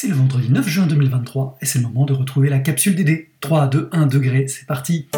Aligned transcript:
C'est 0.00 0.06
le 0.06 0.14
vendredi 0.14 0.48
9 0.48 0.68
juin 0.68 0.86
2023 0.86 1.58
et 1.60 1.66
c'est 1.66 1.80
le 1.80 1.88
moment 1.88 2.04
de 2.04 2.12
retrouver 2.12 2.48
la 2.48 2.60
capsule 2.60 2.94
DD. 2.94 3.30
3, 3.40 3.66
2, 3.66 3.88
1 3.90 4.06
degré, 4.06 4.46
c'est 4.46 4.64
parti. 4.64 5.08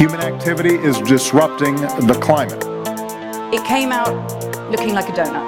Human 0.00 0.20
activity 0.20 0.74
is 0.84 1.00
disrupting 1.06 1.76
the 2.08 2.18
climate. 2.18 2.66
It 3.52 3.62
came 3.62 3.92
out 3.92 4.16
looking 4.72 4.94
like 4.94 5.08
a 5.10 5.12
donut. 5.12 5.46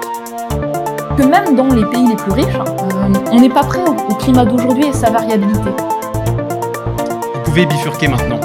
Que 1.17 1.23
même 1.23 1.57
dans 1.57 1.67
les 1.75 1.83
pays 1.87 2.07
les 2.07 2.15
plus 2.15 2.31
riches, 2.31 2.55
euh, 2.55 3.13
on 3.33 3.41
n'est 3.41 3.49
pas 3.49 3.65
prêt 3.65 3.83
au 3.83 4.15
climat 4.15 4.45
d'aujourd'hui 4.45 4.85
et 4.85 4.93
sa 4.93 5.09
variabilité. 5.09 5.71
Vous 7.33 7.41
pouvez 7.43 7.65
bifurquer 7.65 8.07
maintenant. 8.07 8.39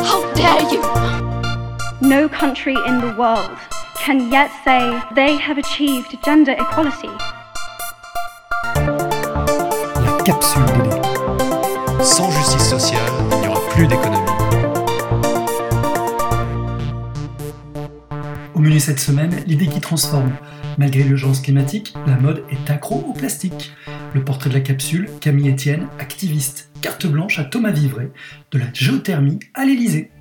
How 0.00 0.24
dare 0.34 0.72
you! 0.72 1.27
No 2.00 2.28
country 2.28 2.76
in 2.86 3.00
the 3.00 3.12
world 3.18 3.50
can 3.96 4.30
yet 4.30 4.50
say 4.64 5.02
they 5.16 5.36
have 5.36 5.58
achieved 5.58 6.16
gender 6.24 6.52
equality. 6.52 7.08
La 8.76 10.22
capsule 10.24 10.62
DD. 10.64 12.04
Sans 12.04 12.30
justice 12.30 12.70
sociale, 12.70 13.00
il 13.32 13.40
n'y 13.40 13.48
aura 13.48 13.60
plus 13.70 13.88
d'économie. 13.88 14.30
Au 18.54 18.60
menu 18.60 18.78
cette 18.78 19.00
semaine, 19.00 19.34
l'idée 19.48 19.66
qui 19.66 19.80
transforme. 19.80 20.30
Malgré 20.78 21.02
l'urgence 21.02 21.40
climatique, 21.40 21.94
la 22.06 22.14
mode 22.14 22.44
est 22.50 22.70
accro 22.70 23.04
au 23.08 23.12
plastique. 23.12 23.72
Le 24.14 24.22
portrait 24.22 24.50
de 24.50 24.54
la 24.54 24.60
capsule, 24.60 25.10
Camille 25.20 25.50
Etienne, 25.50 25.88
activiste. 25.98 26.70
Carte 26.80 27.08
blanche 27.08 27.40
à 27.40 27.44
Thomas 27.44 27.72
Vivray, 27.72 28.10
de 28.52 28.58
la 28.58 28.66
géothermie 28.72 29.40
à 29.54 29.64
l'Elysée. 29.64 30.12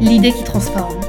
L'idée 0.00 0.32
qui 0.32 0.44
transforme. 0.44 1.00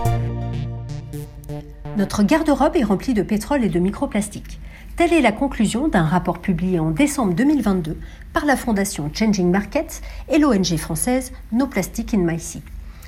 Notre 1.96 2.24
garde-robe 2.24 2.76
est 2.76 2.84
remplie 2.84 3.14
de 3.14 3.22
pétrole 3.22 3.64
et 3.64 3.70
de 3.70 3.80
microplastiques. 3.80 4.60
Telle 4.96 5.14
est 5.14 5.22
la 5.22 5.32
conclusion 5.32 5.88
d'un 5.88 6.04
rapport 6.04 6.40
publié 6.40 6.80
en 6.80 6.90
décembre 6.90 7.36
2022 7.36 7.98
par 8.34 8.46
la 8.46 8.56
fondation 8.56 9.12
Changing 9.14 9.52
Markets 9.52 10.02
et 10.30 10.40
l'ONG 10.40 10.76
française 10.78 11.32
No 11.52 11.68
Plastic 11.68 12.16
in 12.16 12.20
My 12.20 12.40
Sea. 12.40 12.64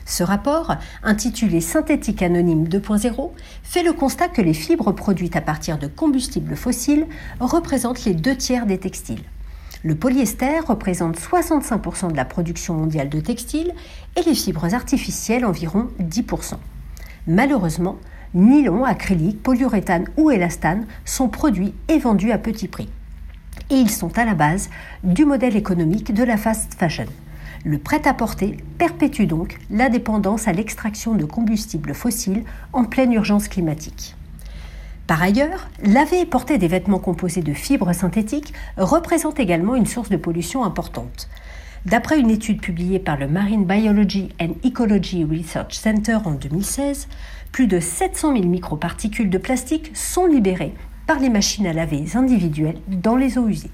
Ce 0.06 0.24
rapport, 0.24 0.76
intitulé 1.04 1.62
Synthétique 1.62 2.22
anonyme 2.22 2.66
2.0, 2.66 3.32
fait 3.64 3.84
le 3.84 3.94
constat 3.94 4.28
que 4.28 4.42
les 4.42 4.54
fibres 4.54 4.92
produites 4.92 5.36
à 5.36 5.42
partir 5.42 5.80
de 5.80 5.88
combustibles 5.88 6.56
fossiles 6.56 7.08
représentent 7.40 8.06
les 8.06 8.14
deux 8.14 8.36
tiers 8.36 8.68
des 8.68 8.78
textiles. 8.78 9.24
Le 9.84 9.96
polyester 9.96 10.60
représente 10.60 11.18
65% 11.18 12.12
de 12.12 12.16
la 12.16 12.26
production 12.26 12.76
mondiale 12.76 13.10
de 13.10 13.20
textiles 13.20 13.74
et 14.16 14.22
les 14.22 14.36
fibres 14.36 14.76
artificielles 14.76 15.44
environ 15.44 15.88
10%. 16.00 16.54
Malheureusement, 17.26 17.98
nylon, 18.36 18.86
acrylique, 18.86 19.42
polyuréthane 19.42 20.06
ou 20.18 20.30
élastane 20.30 20.86
sont 21.04 21.30
produits 21.30 21.74
et 21.88 21.98
vendus 21.98 22.32
à 22.32 22.38
petit 22.38 22.68
prix. 22.68 22.90
Et 23.72 23.76
ils 23.76 23.90
sont 23.90 24.16
à 24.20 24.26
la 24.26 24.36
base 24.36 24.70
du 25.04 25.26
modèle 25.26 25.56
économique 25.56 26.14
de 26.14 26.24
la 26.24 26.38
fast 26.38 26.76
fashion. 26.76 27.08
Le 27.66 27.80
prêt-à-porter 27.80 28.58
perpétue 28.78 29.26
donc 29.26 29.58
la 29.72 29.90
dépendance 29.90 30.48
à 30.48 30.54
l'extraction 30.54 31.16
de 31.16 31.26
combustibles 31.26 31.96
fossiles 31.96 32.44
en 32.74 32.86
pleine 32.86 33.14
urgence 33.14 33.48
climatique. 33.48 34.16
Par 35.12 35.24
ailleurs, 35.24 35.68
laver 35.84 36.22
et 36.22 36.26
porter 36.26 36.58
des 36.58 36.70
vêtements 36.70 36.98
composés 36.98 37.42
de 37.42 37.52
fibres 37.52 37.92
synthétiques 37.92 38.54
représente 38.78 39.42
également 39.42 39.76
une 39.76 39.86
source 39.86 40.08
de 40.08 40.16
pollution 40.16 40.64
importante. 40.64 41.28
D'après 41.86 42.18
une 42.18 42.30
étude 42.30 42.62
publiée 42.62 42.98
par 42.98 43.18
le 43.18 43.28
Marine 43.28 43.66
Biology 43.66 44.30
and 44.42 44.54
Ecology 44.66 45.26
Research 45.26 45.74
Center 45.74 46.18
en 46.24 46.32
2016, 46.32 47.10
plus 47.52 47.68
de 47.68 47.82
700 47.82 48.38
000 48.38 48.46
microparticules 48.46 49.30
de 49.30 49.38
plastique 49.38 49.92
sont 49.94 50.28
libérées 50.28 50.74
par 51.08 51.20
les 51.20 51.30
machines 51.30 51.68
à 51.68 51.74
laver 51.74 52.06
individuelles 52.16 52.80
dans 52.88 53.18
les 53.18 53.38
eaux 53.38 53.50
usées. 53.50 53.72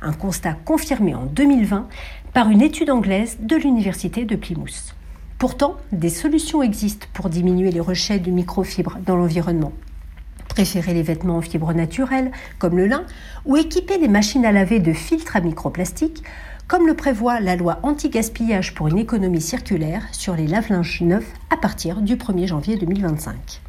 Un 0.00 0.12
constat 0.12 0.52
confirmé 0.64 1.12
en 1.12 1.26
2020 1.26 1.88
par 2.32 2.50
une 2.50 2.62
étude 2.62 2.90
anglaise 2.90 3.38
de 3.40 3.56
l'Université 3.56 4.24
de 4.24 4.36
Plymouth. 4.36 4.94
Pourtant, 5.40 5.76
des 5.90 6.08
solutions 6.08 6.62
existent 6.62 7.08
pour 7.14 7.30
diminuer 7.30 7.72
les 7.72 7.80
rejets 7.80 8.20
de 8.20 8.30
microfibres 8.30 8.98
dans 9.04 9.16
l'environnement. 9.16 9.72
Préférer 10.48 10.94
les 10.94 11.02
vêtements 11.02 11.36
en 11.36 11.40
fibres 11.40 11.72
naturelles, 11.72 12.32
comme 12.58 12.76
le 12.76 12.86
lin, 12.86 13.04
ou 13.44 13.56
équiper 13.56 13.98
les 13.98 14.08
machines 14.08 14.44
à 14.44 14.52
laver 14.52 14.80
de 14.80 14.92
filtres 14.92 15.36
à 15.36 15.40
microplastiques, 15.40 16.22
comme 16.66 16.86
le 16.86 16.94
prévoit 16.94 17.40
la 17.40 17.56
loi 17.56 17.78
anti-gaspillage 17.82 18.74
pour 18.74 18.88
une 18.88 18.98
économie 18.98 19.40
circulaire 19.40 20.06
sur 20.12 20.34
les 20.34 20.46
lave-linges 20.46 21.00
neufs 21.00 21.32
à 21.50 21.56
partir 21.56 22.02
du 22.02 22.16
1er 22.16 22.46
janvier 22.46 22.76
2025. 22.76 23.62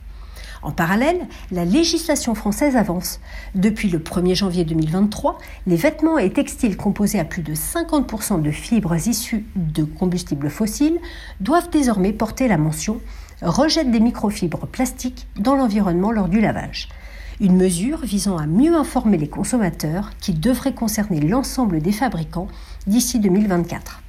En 0.61 0.71
parallèle, 0.71 1.27
la 1.51 1.63
législation 1.63 2.35
française 2.35 2.75
avance. 2.75 3.21
Depuis 3.55 3.89
le 3.89 3.99
1er 3.99 4.35
janvier 4.35 4.65
2023, 4.65 5.37
les 5.67 5.77
vêtements 5.77 6.17
et 6.17 6.31
textiles 6.31 6.75
composés 6.75 7.19
à 7.19 7.23
plus 7.23 7.41
de 7.41 7.53
50% 7.53 8.41
de 8.41 8.51
fibres 8.51 9.07
issues 9.07 9.45
de 9.55 9.83
combustibles 9.83 10.49
fossiles 10.49 10.99
doivent 11.39 11.69
désormais 11.69 12.11
porter 12.11 12.49
la 12.49 12.57
mention 12.57 12.99
rejette 13.41 13.91
des 13.91 13.99
microfibres 13.99 14.67
plastiques 14.67 15.27
dans 15.37 15.55
l'environnement 15.55 16.11
lors 16.11 16.27
du 16.27 16.41
lavage. 16.41 16.89
Une 17.39 17.55
mesure 17.55 17.99
visant 17.99 18.37
à 18.37 18.47
mieux 18.47 18.75
informer 18.75 19.17
les 19.17 19.29
consommateurs 19.29 20.11
qui 20.19 20.33
devrait 20.33 20.73
concerner 20.73 21.21
l'ensemble 21.21 21.81
des 21.81 21.93
fabricants 21.93 22.47
d'ici 22.85 23.19
2024. 23.19 24.01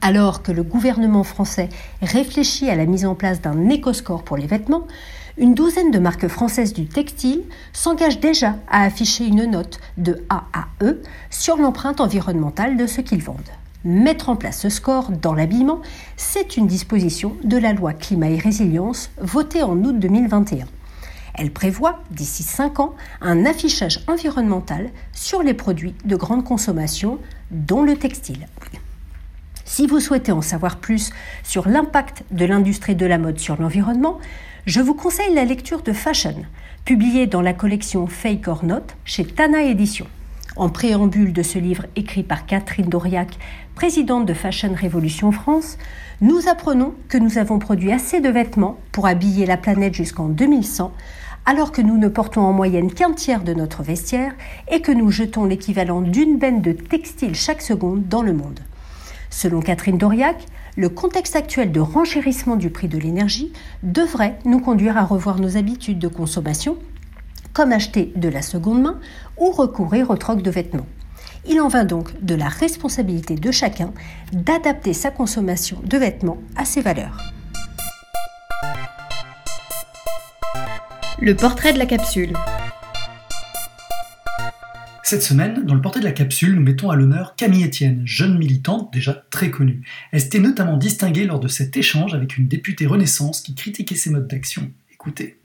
Alors 0.00 0.42
que 0.42 0.52
le 0.52 0.62
gouvernement 0.62 1.24
français 1.24 1.68
réfléchit 2.02 2.70
à 2.70 2.76
la 2.76 2.86
mise 2.86 3.06
en 3.06 3.16
place 3.16 3.40
d'un 3.40 3.68
éco-score 3.68 4.22
pour 4.22 4.36
les 4.36 4.46
vêtements, 4.46 4.86
une 5.38 5.54
douzaine 5.54 5.90
de 5.90 5.98
marques 5.98 6.28
françaises 6.28 6.72
du 6.72 6.86
textile 6.86 7.42
s'engagent 7.72 8.20
déjà 8.20 8.56
à 8.70 8.82
afficher 8.82 9.26
une 9.26 9.50
note 9.50 9.80
de 9.98 10.24
A 10.28 10.44
à 10.52 10.66
E 10.82 11.02
sur 11.30 11.56
l'empreinte 11.56 12.00
environnementale 12.00 12.76
de 12.76 12.86
ce 12.86 13.00
qu'ils 13.00 13.22
vendent. 13.22 13.50
Mettre 13.86 14.30
en 14.30 14.34
place 14.34 14.62
ce 14.62 14.68
score 14.68 15.12
dans 15.12 15.32
l'habillement, 15.32 15.80
c'est 16.16 16.56
une 16.56 16.66
disposition 16.66 17.36
de 17.44 17.56
la 17.56 17.72
loi 17.72 17.92
Climat 17.92 18.30
et 18.30 18.36
Résilience 18.36 19.12
votée 19.16 19.62
en 19.62 19.76
août 19.76 19.96
2021. 19.96 20.66
Elle 21.34 21.52
prévoit, 21.52 22.00
d'ici 22.10 22.42
5 22.42 22.80
ans, 22.80 22.96
un 23.20 23.46
affichage 23.46 24.00
environnemental 24.08 24.90
sur 25.12 25.40
les 25.44 25.54
produits 25.54 25.94
de 26.04 26.16
grande 26.16 26.42
consommation, 26.42 27.20
dont 27.52 27.84
le 27.84 27.94
textile. 27.94 28.48
Si 29.64 29.86
vous 29.86 30.00
souhaitez 30.00 30.32
en 30.32 30.42
savoir 30.42 30.78
plus 30.78 31.12
sur 31.44 31.68
l'impact 31.68 32.24
de 32.32 32.44
l'industrie 32.44 32.96
de 32.96 33.06
la 33.06 33.18
mode 33.18 33.38
sur 33.38 33.54
l'environnement, 33.54 34.18
je 34.66 34.80
vous 34.80 34.94
conseille 34.94 35.32
la 35.32 35.44
lecture 35.44 35.82
de 35.82 35.92
Fashion, 35.92 36.44
publiée 36.84 37.28
dans 37.28 37.40
la 37.40 37.52
collection 37.52 38.08
Fake 38.08 38.48
or 38.48 38.64
Not 38.64 38.82
chez 39.04 39.24
Tana 39.24 39.62
Éditions. 39.62 40.08
En 40.56 40.70
préambule 40.70 41.34
de 41.34 41.42
ce 41.42 41.58
livre 41.58 41.84
écrit 41.96 42.22
par 42.22 42.46
Catherine 42.46 42.88
Doriac, 42.88 43.38
présidente 43.74 44.24
de 44.24 44.32
Fashion 44.32 44.72
Révolution 44.74 45.30
France, 45.30 45.76
nous 46.22 46.48
apprenons 46.48 46.94
que 47.10 47.18
nous 47.18 47.36
avons 47.36 47.58
produit 47.58 47.92
assez 47.92 48.22
de 48.22 48.30
vêtements 48.30 48.78
pour 48.90 49.06
habiller 49.06 49.44
la 49.44 49.58
planète 49.58 49.92
jusqu'en 49.92 50.28
2100, 50.28 50.94
alors 51.44 51.72
que 51.72 51.82
nous 51.82 51.98
ne 51.98 52.08
portons 52.08 52.40
en 52.40 52.54
moyenne 52.54 52.90
qu'un 52.90 53.12
tiers 53.12 53.44
de 53.44 53.52
notre 53.52 53.82
vestiaire 53.82 54.34
et 54.70 54.80
que 54.80 54.92
nous 54.92 55.10
jetons 55.10 55.44
l'équivalent 55.44 56.00
d'une 56.00 56.38
benne 56.38 56.62
de 56.62 56.72
textile 56.72 57.34
chaque 57.34 57.60
seconde 57.60 58.08
dans 58.08 58.22
le 58.22 58.32
monde. 58.32 58.60
Selon 59.28 59.60
Catherine 59.60 59.98
Doriac, 59.98 60.46
le 60.74 60.88
contexte 60.88 61.36
actuel 61.36 61.70
de 61.70 61.80
renchérissement 61.80 62.56
du 62.56 62.70
prix 62.70 62.88
de 62.88 62.96
l'énergie 62.96 63.52
devrait 63.82 64.38
nous 64.46 64.60
conduire 64.60 64.96
à 64.96 65.04
revoir 65.04 65.38
nos 65.38 65.58
habitudes 65.58 65.98
de 65.98 66.08
consommation, 66.08 66.78
comme 67.56 67.72
acheter 67.72 68.12
de 68.16 68.28
la 68.28 68.42
seconde 68.42 68.82
main 68.82 69.00
ou 69.38 69.50
recourir 69.50 70.10
au 70.10 70.16
troc 70.18 70.42
de 70.42 70.50
vêtements. 70.50 70.86
Il 71.48 71.58
en 71.62 71.68
va 71.68 71.86
donc 71.86 72.22
de 72.22 72.34
la 72.34 72.50
responsabilité 72.50 73.34
de 73.34 73.50
chacun 73.50 73.94
d'adapter 74.30 74.92
sa 74.92 75.10
consommation 75.10 75.80
de 75.82 75.96
vêtements 75.96 76.36
à 76.54 76.66
ses 76.66 76.82
valeurs. 76.82 77.16
Le 81.18 81.34
portrait 81.34 81.72
de 81.72 81.78
la 81.78 81.86
capsule. 81.86 82.34
Cette 85.02 85.22
semaine, 85.22 85.64
dans 85.64 85.74
le 85.74 85.80
portrait 85.80 86.00
de 86.00 86.04
la 86.04 86.12
capsule, 86.12 86.56
nous 86.56 86.62
mettons 86.62 86.90
à 86.90 86.96
l'honneur 86.96 87.36
Camille 87.36 87.64
Etienne, 87.64 88.02
jeune 88.04 88.36
militante 88.36 88.92
déjà 88.92 89.24
très 89.30 89.50
connue. 89.50 89.80
Elle 90.12 90.20
s'était 90.20 90.40
notamment 90.40 90.76
distinguée 90.76 91.24
lors 91.24 91.40
de 91.40 91.48
cet 91.48 91.74
échange 91.78 92.12
avec 92.12 92.36
une 92.36 92.48
députée 92.48 92.86
Renaissance 92.86 93.40
qui 93.40 93.54
critiquait 93.54 93.94
ses 93.94 94.10
modes 94.10 94.28
d'action. 94.28 94.70
Écoutez. 94.92 95.38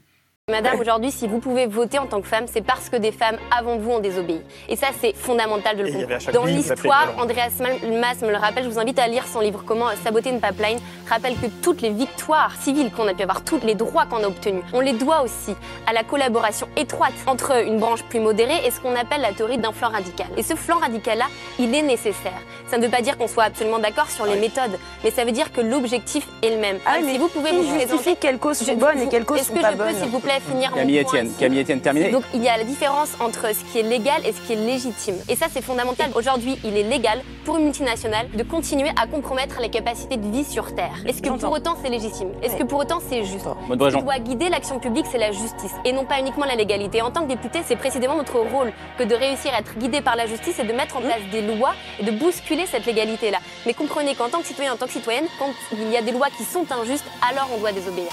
Madame, 0.50 0.80
aujourd'hui, 0.80 1.12
si 1.12 1.28
vous 1.28 1.38
pouvez 1.38 1.66
voter 1.68 2.00
en 2.00 2.06
tant 2.06 2.20
que 2.20 2.26
femme, 2.26 2.46
c'est 2.48 2.62
parce 2.62 2.88
que 2.88 2.96
des 2.96 3.12
femmes 3.12 3.36
avant 3.56 3.76
vous 3.76 3.92
ont 3.92 4.00
désobéi. 4.00 4.40
Et 4.68 4.74
ça, 4.74 4.88
c'est 5.00 5.14
fondamental 5.14 5.76
de 5.76 5.84
le 5.84 5.92
comprendre. 5.92 6.32
Dans 6.32 6.44
l'histoire, 6.44 7.14
Andreas 7.16 7.52
Mas 7.60 8.20
me 8.22 8.30
le 8.30 8.38
rappelle, 8.38 8.64
je 8.64 8.68
vous 8.68 8.80
invite 8.80 8.98
à 8.98 9.06
lire 9.06 9.24
son 9.24 9.38
livre 9.38 9.62
Comment 9.64 9.90
saboter 10.02 10.30
une 10.30 10.40
pipeline. 10.40 10.80
Rappelle 11.12 11.34
que 11.36 11.46
toutes 11.62 11.82
les 11.82 11.90
victoires 11.90 12.52
civiles 12.60 12.90
qu'on 12.90 13.06
a 13.06 13.12
pu 13.14 13.22
avoir, 13.22 13.44
tous 13.44 13.60
les 13.64 13.74
droits 13.74 14.06
qu'on 14.06 14.22
a 14.24 14.26
obtenus, 14.26 14.62
on 14.72 14.80
les 14.80 14.94
doit 14.94 15.22
aussi 15.22 15.54
à 15.86 15.92
la 15.92 16.04
collaboration 16.04 16.66
étroite 16.76 17.12
entre 17.26 17.64
une 17.66 17.78
branche 17.78 18.02
plus 18.04 18.18
modérée 18.20 18.66
et 18.66 18.70
ce 18.70 18.80
qu'on 18.80 18.94
appelle 18.96 19.20
la 19.20 19.32
théorie 19.32 19.58
d'un 19.58 19.72
flanc 19.72 19.90
radical. 19.90 20.26
Et 20.38 20.42
ce 20.42 20.54
flanc 20.54 20.78
radical-là, 20.78 21.26
il 21.58 21.74
est 21.74 21.82
nécessaire. 21.82 22.32
Ça 22.66 22.78
ne 22.78 22.84
veut 22.84 22.90
pas 22.90 23.02
dire 23.02 23.18
qu'on 23.18 23.28
soit 23.28 23.44
absolument 23.44 23.78
d'accord 23.78 24.10
sur 24.10 24.24
les 24.24 24.36
méthodes, 24.36 24.78
mais 25.04 25.10
ça 25.10 25.24
veut 25.26 25.32
dire 25.32 25.52
que 25.52 25.60
l'objectif 25.60 26.26
est 26.42 26.50
le 26.50 26.56
même. 26.56 26.78
Ah, 26.86 26.94
si 26.98 27.04
mais 27.04 27.18
vous 27.18 27.28
pouvez 27.28 27.50
vous 27.52 27.62
présenter... 27.76 28.16
quelles 28.18 28.38
causes 28.38 28.58
sont 28.58 28.72
Je- 28.72 28.78
bonnes 28.78 29.00
et 29.00 29.08
quelles 29.08 29.26
causes 29.26 29.40
Est-ce 29.40 29.48
sont 29.48 29.54
que 29.54 29.60
pas 29.60 29.72
je 29.72 29.76
peux, 29.76 29.92
s'il 30.00 30.08
vous 30.08 30.20
plaît, 30.20 30.40
finir 30.48 30.70
mon 30.70 30.76
Camille 30.78 31.02
point 31.02 31.12
Etienne, 31.12 31.32
Camille 31.38 31.60
Etienne, 31.60 31.80
terminé. 31.82 32.10
donc 32.10 32.24
il 32.32 32.42
y 32.42 32.48
a 32.48 32.56
la 32.56 32.64
différence 32.64 33.10
entre 33.20 33.48
ce 33.54 33.62
qui 33.70 33.80
est 33.80 33.82
légal 33.82 34.22
et 34.26 34.32
ce 34.32 34.40
qui 34.40 34.54
est 34.54 34.56
légitime. 34.56 35.16
Et 35.28 35.36
ça 35.36 35.46
c'est 35.52 35.62
fondamental. 35.62 36.10
Aujourd'hui, 36.14 36.58
il 36.64 36.76
est 36.78 36.82
légal 36.84 37.20
pour 37.44 37.58
une 37.58 37.64
multinationale 37.64 38.28
de 38.34 38.42
continuer 38.42 38.88
à 39.00 39.06
compromettre 39.06 39.60
les 39.60 39.68
capacités 39.68 40.16
de 40.16 40.26
vie 40.30 40.44
sur 40.44 40.74
Terre. 40.74 40.94
Est-ce 41.06 41.20
que 41.20 41.28
pour 41.28 41.52
autant 41.52 41.76
c'est 41.82 41.90
légitime? 41.90 42.28
Est-ce 42.42 42.56
que 42.56 42.64
pour 42.64 42.80
autant 42.80 43.00
c'est 43.00 43.24
juste? 43.24 43.44
Ce 43.44 43.96
qui 43.96 44.02
doit 44.02 44.18
guider 44.18 44.48
l'action 44.48 44.78
publique, 44.78 45.06
c'est 45.10 45.18
la 45.18 45.32
justice 45.32 45.72
et 45.84 45.92
non 45.92 46.04
pas 46.04 46.20
uniquement 46.20 46.44
la 46.44 46.54
légalité. 46.54 47.02
En 47.02 47.10
tant 47.10 47.22
que 47.22 47.28
député, 47.28 47.60
c'est 47.64 47.76
précisément 47.76 48.16
notre 48.16 48.38
rôle 48.38 48.72
que 48.98 49.04
de 49.04 49.14
réussir 49.14 49.52
à 49.54 49.60
être 49.60 49.76
guidé 49.78 50.00
par 50.00 50.16
la 50.16 50.26
justice 50.26 50.58
et 50.58 50.64
de 50.64 50.72
mettre 50.72 50.96
en 50.96 51.00
place 51.00 51.22
des 51.30 51.42
lois 51.42 51.74
et 51.98 52.04
de 52.04 52.10
bousculer 52.12 52.66
cette 52.66 52.86
légalité-là. 52.86 53.38
Mais 53.66 53.74
comprenez 53.74 54.14
qu'en 54.14 54.28
tant 54.28 54.40
que 54.40 54.46
citoyen, 54.46 54.72
en 54.72 54.76
tant 54.76 54.86
que 54.86 54.92
citoyenne, 54.92 55.26
quand 55.38 55.50
il 55.72 55.90
y 55.90 55.96
a 55.96 56.02
des 56.02 56.12
lois 56.12 56.28
qui 56.36 56.44
sont 56.44 56.66
injustes, 56.70 57.06
alors 57.28 57.48
on 57.54 57.58
doit 57.58 57.72
désobéir. 57.72 58.08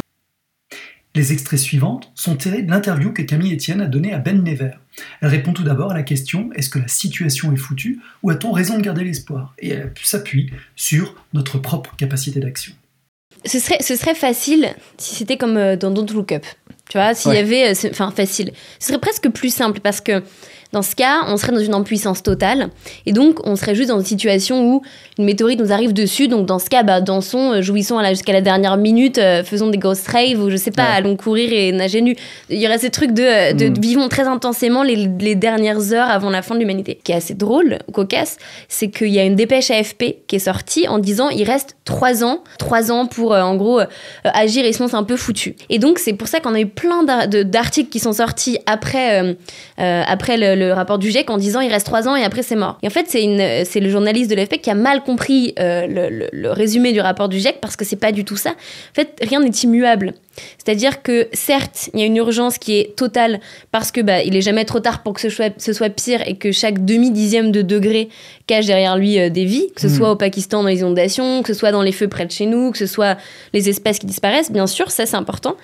Les 1.15 1.33
extraits 1.33 1.59
suivants 1.59 1.99
sont 2.13 2.35
tirés 2.35 2.61
de 2.61 2.69
l'interview 2.69 3.11
que 3.11 3.23
Camille 3.23 3.53
Etienne 3.55 3.81
a 3.81 3.87
donnée 3.87 4.13
à 4.13 4.19
Ben 4.19 4.43
Never. 4.43 4.71
Elle 5.21 5.29
répond 5.29 5.53
tout 5.53 5.63
d'abord 5.63 5.91
à 5.91 5.93
la 5.95 6.03
question 6.03 6.49
est-ce 6.53 6.69
que 6.69 6.79
la 6.79 6.87
situation 6.87 7.51
est 7.51 7.57
foutue 7.57 7.99
ou 8.21 8.29
a-t-on 8.29 8.51
raison 8.51 8.77
de 8.77 8.83
garder 8.83 9.03
l'espoir? 9.03 9.53
Et 9.57 9.69
elle 9.69 9.91
s'appuie 10.03 10.51
sur 10.75 11.15
notre 11.33 11.57
propre 11.57 11.95
capacité 11.95 12.39
d'action. 12.39 12.73
Ce 13.45 13.57
serait, 13.59 13.81
ce 13.81 13.95
serait 13.95 14.15
facile 14.15 14.69
si 14.97 15.15
c'était 15.15 15.37
comme 15.37 15.57
euh, 15.57 15.75
dans 15.77 15.91
Don't 15.91 16.11
Look 16.13 16.31
Up. 16.31 16.45
Tu 16.89 16.97
vois, 16.97 17.13
s'il 17.13 17.33
y 17.33 17.37
avait. 17.37 17.69
euh, 17.69 17.89
Enfin, 17.91 18.11
facile. 18.11 18.51
Ce 18.79 18.87
serait 18.87 18.99
presque 18.99 19.29
plus 19.29 19.53
simple 19.53 19.79
parce 19.79 20.01
que 20.01 20.23
dans 20.71 20.81
ce 20.83 20.95
cas, 20.95 21.21
on 21.27 21.37
serait 21.37 21.51
dans 21.51 21.59
une 21.59 21.73
impuissance 21.73 22.21
totale. 22.21 22.69
Et 23.07 23.11
donc, 23.11 23.39
on 23.47 23.55
serait 23.55 23.73
juste 23.73 23.89
dans 23.89 23.99
une 23.99 24.05
situation 24.05 24.63
où 24.67 24.81
une 25.17 25.25
météorite 25.25 25.59
nous 25.59 25.71
arrive 25.71 25.93
dessus. 25.93 26.27
Donc, 26.27 26.45
dans 26.45 26.59
ce 26.59 26.69
cas, 26.69 26.83
bah, 26.83 27.01
dansons, 27.01 27.53
euh, 27.53 27.61
jouissons 27.61 27.99
jusqu'à 28.09 28.33
la 28.33 28.41
dernière 28.41 28.77
minute, 28.77 29.17
euh, 29.17 29.43
faisons 29.43 29.67
des 29.69 29.79
ghost 29.79 30.07
raves 30.07 30.39
ou 30.43 30.49
je 30.51 30.57
sais 30.57 30.69
pas, 30.71 30.83
Ouais. 30.83 30.95
allons 30.97 31.15
courir 31.15 31.51
et 31.51 31.71
nager 31.71 32.01
nu. 32.01 32.15
Il 32.49 32.57
y 32.59 32.67
aurait 32.67 32.77
ces 32.77 32.91
trucs 32.91 33.11
de, 33.13 33.23
euh, 33.23 33.53
de 33.53 33.69
Mm. 33.69 33.79
vivons 33.79 34.09
très 34.09 34.27
intensément 34.27 34.83
les, 34.83 34.95
les 35.19 35.35
dernières 35.35 35.91
heures 35.91 36.09
avant 36.09 36.29
la 36.29 36.41
fin 36.43 36.53
de 36.55 36.59
l'humanité. 36.59 36.97
Ce 36.99 37.03
qui 37.03 37.11
est 37.13 37.15
assez 37.15 37.33
drôle, 37.33 37.79
cocasse, 37.91 38.37
c'est 38.67 38.89
qu'il 38.89 39.09
y 39.09 39.17
a 39.19 39.23
une 39.23 39.35
dépêche 39.35 39.71
AFP 39.71 40.17
qui 40.27 40.35
est 40.35 40.39
sortie 40.39 40.87
en 40.87 40.99
disant 40.99 41.29
il 41.29 41.43
reste 41.45 41.77
trois 41.83 42.23
ans, 42.23 42.43
trois 42.59 42.91
ans 42.91 43.07
pour 43.07 43.33
euh, 43.33 43.41
en 43.41 43.55
gros 43.55 43.79
euh, 43.79 43.85
agir 44.23 44.65
et 44.65 44.73
sinon 44.73 44.87
c'est 44.87 44.95
un 44.97 45.03
peu 45.03 45.17
foutu. 45.17 45.55
Et 45.69 45.79
donc 45.79 45.97
c'est 45.97 46.13
pour 46.13 46.27
ça 46.27 46.39
qu'on 46.39 46.53
a 46.53 46.59
eu 46.59 46.67
plein 46.67 47.03
d'articles 47.03 47.89
qui 47.89 47.99
sont 47.99 48.13
sortis 48.13 48.59
après, 48.67 49.35
après 49.77 50.37
le, 50.37 50.58
le 50.59 50.73
rapport 50.73 50.99
du 50.99 51.09
GIEC 51.09 51.29
en 51.29 51.37
disant 51.37 51.61
il 51.61 51.71
reste 51.71 51.85
trois 51.85 52.07
ans 52.07 52.15
et 52.15 52.23
après 52.23 52.43
c'est 52.43 52.55
mort. 52.55 52.77
Et 52.83 52.87
en 52.87 52.91
fait 52.91 53.05
c'est 53.09 53.79
le 53.79 53.89
journaliste 53.89 54.29
de 54.29 54.35
l'AFP 54.35 54.61
qui 54.61 54.69
a 54.69 54.75
mal 54.75 55.01
compris 55.03 55.53
euh, 55.59 55.87
le, 55.87 56.09
le- 56.09 56.29
le 56.31 56.51
résumé 56.51 56.91
du 56.93 56.99
rapport 57.01 57.29
du 57.29 57.39
GIEC 57.39 57.59
parce 57.61 57.75
que 57.75 57.85
c'est 57.85 57.95
pas 57.95 58.11
du 58.11 58.25
tout 58.25 58.37
ça. 58.37 58.51
En 58.51 58.93
fait 58.93 59.09
rien 59.21 59.39
n'est 59.39 59.49
immuable. 59.49 60.13
C'est-à-dire 60.57 61.01
que 61.01 61.27
certes, 61.33 61.89
il 61.93 61.99
y 61.99 62.03
a 62.03 62.05
une 62.05 62.15
urgence 62.15 62.57
qui 62.57 62.77
est 62.79 62.95
totale 62.95 63.41
parce 63.71 63.91
que 63.91 63.99
bah, 63.99 64.23
il 64.23 64.37
est 64.37 64.41
jamais 64.41 64.63
trop 64.63 64.79
tard 64.79 65.03
pour 65.03 65.13
que 65.13 65.19
ce 65.19 65.29
soit, 65.29 65.51
ce 65.59 65.73
soit 65.73 65.89
pire 65.89 66.21
et 66.27 66.37
que 66.37 66.53
chaque 66.53 66.85
demi 66.85 67.11
dixième 67.11 67.51
de 67.51 67.61
degré 67.61 68.07
cache 68.47 68.65
derrière 68.67 68.95
lui 68.97 69.19
euh, 69.19 69.29
des 69.29 69.43
vies, 69.43 69.67
que 69.75 69.81
ce 69.81 69.87
Mhm. 69.87 69.95
soit 69.97 70.11
au 70.11 70.15
Pakistan 70.15 70.61
dans 70.63 70.69
les 70.69 70.79
inondations, 70.79 71.41
que 71.43 71.51
ce 71.53 71.59
soit 71.59 71.71
dans 71.71 71.81
les 71.81 71.91
feux 71.91 72.07
près 72.07 72.25
de 72.25 72.31
chez 72.31 72.45
nous, 72.45 72.71
que 72.71 72.77
ce 72.77 72.85
soit 72.85 73.17
les 73.53 73.67
espèces 73.67 73.99
qui 73.99 74.05
disparaissent, 74.05 74.51
bien 74.51 74.65
sûr, 74.67 74.91
ça 74.91 75.05
c'est 75.05 75.17
important. 75.17 75.57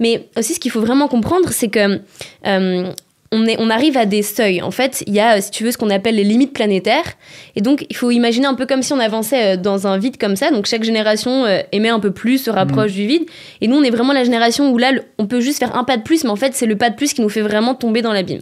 Mais 0.00 0.26
aussi 0.38 0.54
ce 0.54 0.60
qu'il 0.60 0.70
faut 0.70 0.80
vraiment 0.80 1.06
comprendre, 1.08 1.50
c'est 1.52 1.68
que 1.68 2.00
euh, 2.46 2.90
on, 3.34 3.46
est, 3.46 3.56
on 3.58 3.68
arrive 3.68 3.96
à 3.96 4.06
des 4.06 4.22
seuils. 4.22 4.62
En 4.62 4.70
fait, 4.70 5.02
il 5.06 5.14
y 5.14 5.20
a, 5.20 5.36
euh, 5.36 5.40
si 5.40 5.50
tu 5.50 5.64
veux, 5.64 5.72
ce 5.72 5.78
qu'on 5.78 5.90
appelle 5.90 6.14
les 6.14 6.24
limites 6.24 6.52
planétaires. 6.52 7.14
Et 7.56 7.60
donc, 7.60 7.84
il 7.90 7.96
faut 7.96 8.10
imaginer 8.10 8.46
un 8.46 8.54
peu 8.54 8.64
comme 8.64 8.82
si 8.82 8.92
on 8.92 9.00
avançait 9.00 9.54
euh, 9.54 9.56
dans 9.56 9.86
un 9.86 9.98
vide 9.98 10.16
comme 10.18 10.36
ça. 10.36 10.50
Donc, 10.50 10.66
chaque 10.66 10.84
génération 10.84 11.44
euh, 11.44 11.60
émet 11.72 11.88
un 11.88 12.00
peu 12.00 12.12
plus, 12.12 12.38
se 12.38 12.50
rapproche 12.50 12.92
du 12.92 13.06
vide. 13.06 13.24
Et 13.60 13.68
nous, 13.68 13.76
on 13.76 13.82
est 13.82 13.90
vraiment 13.90 14.12
la 14.12 14.24
génération 14.24 14.70
où 14.70 14.78
là, 14.78 14.92
on 15.18 15.26
peut 15.26 15.40
juste 15.40 15.58
faire 15.58 15.76
un 15.76 15.84
pas 15.84 15.96
de 15.96 16.02
plus, 16.02 16.24
mais 16.24 16.30
en 16.30 16.36
fait, 16.36 16.54
c'est 16.54 16.66
le 16.66 16.76
pas 16.76 16.90
de 16.90 16.94
plus 16.94 17.12
qui 17.12 17.20
nous 17.20 17.28
fait 17.28 17.42
vraiment 17.42 17.74
tomber 17.74 18.02
dans 18.02 18.12
l'abîme. 18.12 18.40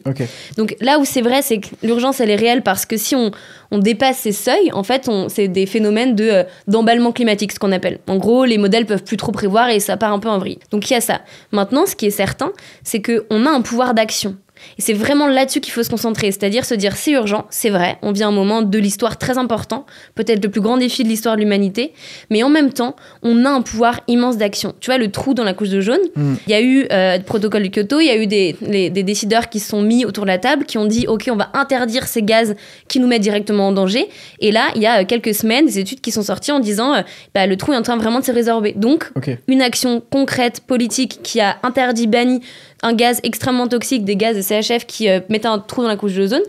Donc 0.57 0.77
là 0.81 0.99
où 0.99 1.05
c'est 1.05 1.23
vrai, 1.23 1.43
c'est 1.43 1.59
que 1.59 1.69
l'urgence, 1.83 2.21
elle 2.21 2.31
est 2.31 2.37
réelle 2.37 2.63
parce 2.63 2.87
que 2.87 2.97
si 2.97 3.17
on, 3.17 3.31
on 3.71 3.79
dépasse 3.79 4.19
ces 4.19 4.33
seuils, 4.33 4.71
en 4.73 4.83
fait, 4.83 5.09
c'est 5.29 5.49
des 5.49 5.67
phénomènes 5.67 6.15
de 6.15 6.29
euh, 6.29 6.45
d'emballement 6.67 7.13
climatique, 7.13 7.53
ce 7.53 7.59
qu'on 7.59 7.73
appelle. 7.73 7.99
En 8.07 8.19
gros, 8.19 8.45
les 8.45 8.59
modèles 8.59 8.87
peuvent 8.87 9.03
plus 9.03 9.17
trop 9.17 9.33
prévoir 9.33 9.71
et 9.71 9.81
ça 9.81 9.97
part 9.97 10.13
un 10.13 10.19
peu 10.19 10.29
en 10.29 10.39
vrille. 10.39 10.59
Donc 10.71 10.91
il 10.91 10.95
y 10.95 10.97
a 10.97 11.01
ça. 11.01 11.23
Maintenant, 11.53 11.87
ce 11.87 11.97
qui 11.97 12.07
est 12.07 12.11
certain, 12.11 12.53
c'est 12.85 13.03
qu'on 13.03 13.47
a 13.47 13.51
un 13.51 13.63
pouvoir 13.63 13.95
d'action. 13.95 14.37
Et 14.79 14.83
c'est 14.83 14.93
vraiment 14.93 15.27
là-dessus 15.27 15.61
qu'il 15.61 15.73
faut 15.73 15.83
se 15.83 15.91
concentrer, 15.91 16.31
c'est-à-dire 16.33 16.65
se 16.65 16.75
dire 16.75 16.97
c'est 16.97 17.13
urgent, 17.13 17.47
c'est 17.51 17.71
vrai, 17.71 17.99
on 18.03 18.13
vit 18.13 18.23
un 18.25 18.31
moment 18.31 18.63
de 18.63 18.79
l'histoire 18.79 19.19
très 19.19 19.39
important, 19.39 19.87
peut-être 20.15 20.43
le 20.45 20.51
plus 20.51 20.61
grand 20.61 20.77
défi 20.77 21.05
de 21.05 21.09
l'histoire 21.09 21.37
de 21.37 21.41
l'humanité, 21.41 21.93
mais 22.31 22.43
en 22.43 22.49
même 22.49 22.73
temps, 22.73 22.97
on 23.23 23.45
a 23.45 23.51
un 23.51 23.63
pouvoir 23.63 24.01
immense 24.09 24.37
d'action. 24.37 24.75
Tu 24.81 24.91
vois, 24.91 24.99
le 24.99 25.11
trou 25.11 25.35
dans 25.35 25.45
la 25.45 25.55
couche 25.55 25.69
de 25.71 25.81
jaune, 25.81 25.99
Mm. 26.17 26.35
il 26.47 26.51
y 26.51 26.55
a 26.55 26.61
eu 26.63 26.87
euh, 26.93 27.17
le 27.19 27.23
protocole 27.23 27.63
de 27.63 27.69
Kyoto, 27.69 28.01
il 28.01 28.07
y 28.07 28.11
a 28.11 28.17
eu 28.17 28.27
des, 28.27 28.57
les- 28.63 28.91
des 28.91 29.03
décideurs 29.03 29.49
qui 29.49 29.61
se 29.61 29.69
sont 29.69 29.83
mis 29.83 30.05
autour 30.05 30.25
de 30.25 30.29
la 30.29 30.39
table, 30.39 30.65
qui 30.65 30.79
ont 30.79 30.87
dit 30.87 31.07
ok, 31.07 31.29
on 31.31 31.37
va 31.37 31.51
interdire 31.55 32.07
ces 32.07 32.23
gaz 32.23 32.55
qui 32.89 33.01
nous 33.01 33.07
mettent 33.07 33.23
directement 33.23 33.69
en 33.69 33.73
danger. 33.73 34.09
Et 34.41 34.51
là, 34.53 34.69
il 34.77 34.83
y 34.83 34.87
a 34.87 35.01
euh, 35.01 35.05
quelques 35.05 35.35
semaines, 35.35 35.67
des 35.67 35.79
études 35.79 36.01
qui 36.01 36.11
sont 36.11 36.23
sorties 36.23 36.53
en 36.53 36.61
disant 36.61 36.95
euh, 36.95 37.03
bah, 37.35 37.47
le 37.47 37.57
trou 37.57 37.73
est 37.73 37.77
en 37.77 37.83
train 37.83 37.97
vraiment 37.97 38.21
de 38.21 38.25
se 38.25 38.33
résorber. 38.33 38.73
Donc, 38.77 39.11
une 39.49 39.63
action 39.63 40.03
concrète, 40.11 40.61
politique, 40.67 41.21
qui 41.23 41.41
a 41.41 41.57
interdit, 41.63 42.07
banni 42.07 42.41
un 42.83 42.93
gaz 42.95 43.21
extrêmement 43.23 43.69
toxique, 43.69 44.05
des 44.05 44.17
gaz 44.17 44.37
de 44.37 44.43
CHF 44.43 44.87
qui 44.87 45.09
euh, 45.09 45.21
mettent 45.29 45.47
un 45.47 45.59
trou 45.59 45.83
dans 45.83 45.89
la 45.89 45.97
couche 45.97 46.15
de 46.15 46.27
zone, 46.27 46.43